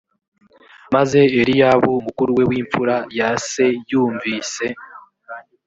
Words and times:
maze 0.95 1.19
eliyabu 1.39 1.91
mukuru 2.05 2.31
we 2.37 2.43
w 2.49 2.51
imfura 2.59 2.95
ya 3.17 3.29
se 3.49 3.65
yumvise 3.89 4.65